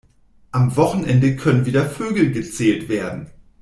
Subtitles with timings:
[0.49, 3.29] Am Wochenende können wieder Vögel gezählt werden.